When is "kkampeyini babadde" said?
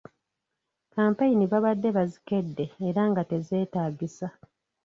0.85-1.89